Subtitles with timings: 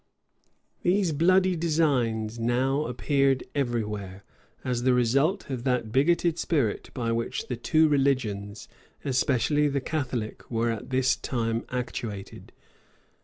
[0.81, 4.23] []These bloody designs now appeared every where,
[4.63, 8.67] as the result of that bigoted spirit by which the two religions,
[9.05, 12.51] especially the Catholic, were at this time actuated.